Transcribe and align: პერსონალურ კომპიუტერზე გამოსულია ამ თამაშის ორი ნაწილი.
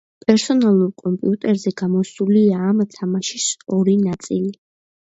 პერსონალურ 0.21 0.89
კომპიუტერზე 1.01 1.75
გამოსულია 1.83 2.65
ამ 2.73 2.83
თამაშის 2.97 3.49
ორი 3.81 3.99
ნაწილი. 4.11 4.55